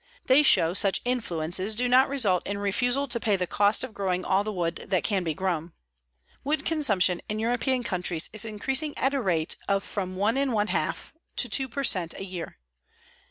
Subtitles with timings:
[0.25, 4.25] They show such influences do not result in refusal to pay the cost of growing
[4.25, 5.73] all the wood that can be grown.
[6.43, 11.47] Wood consumption in European countries is increasing at a rate of from 1 1/2 to
[11.49, 12.57] 2 per cent a year.